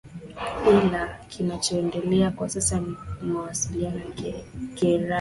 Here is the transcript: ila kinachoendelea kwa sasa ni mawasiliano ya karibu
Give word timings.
ila 0.69 1.17
kinachoendelea 1.29 2.31
kwa 2.31 2.49
sasa 2.49 2.79
ni 2.79 2.95
mawasiliano 3.21 3.99
ya 3.99 4.05
karibu 4.73 5.09